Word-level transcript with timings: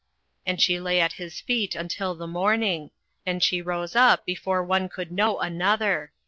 08:003:014 0.01 0.09
And 0.47 0.61
she 0.63 0.79
lay 0.79 0.99
at 0.99 1.13
his 1.13 1.39
feet 1.41 1.75
until 1.75 2.15
the 2.15 2.25
morning: 2.25 2.89
and 3.23 3.43
she 3.43 3.61
rose 3.61 3.95
up 3.95 4.25
before 4.25 4.63
one 4.63 4.89
could 4.89 5.11
know 5.11 5.37
another. 5.37 6.11